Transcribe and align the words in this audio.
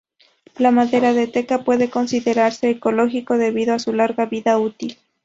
La 0.57 0.71
madera 0.71 1.13
de 1.13 1.27
teca 1.27 1.63
puede 1.63 1.91
considerarse 1.91 2.71
ecológico 2.71 3.37
debido 3.37 3.75
a 3.75 3.77
su 3.77 3.93
larga 3.93 4.25
vida 4.25 4.57
útil. 4.57 4.97